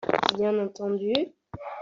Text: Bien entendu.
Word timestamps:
Bien 0.35 0.55
entendu. 0.63 1.13